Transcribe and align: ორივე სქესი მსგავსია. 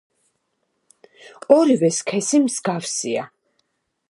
ორივე 1.57 1.93
სქესი 1.99 2.43
მსგავსია. 2.49 3.31